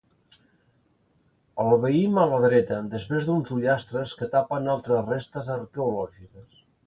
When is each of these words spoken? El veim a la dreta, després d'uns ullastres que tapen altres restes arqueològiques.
El 1.63 1.75
veim 1.83 2.17
a 2.21 2.23
la 2.31 2.39
dreta, 2.45 2.79
després 2.95 3.27
d'uns 3.27 3.53
ullastres 3.57 4.15
que 4.23 4.31
tapen 4.33 4.73
altres 4.77 5.07
restes 5.13 5.53
arqueològiques. 5.59 6.65